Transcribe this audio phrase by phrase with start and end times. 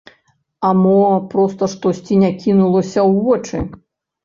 [0.69, 0.93] А мо,
[1.35, 3.57] проста штосьці не кінулася ў вочы?